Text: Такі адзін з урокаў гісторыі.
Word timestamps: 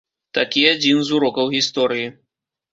Такі 0.37 0.63
адзін 0.71 0.97
з 1.11 1.15
урокаў 1.19 1.53
гісторыі. 1.57 2.11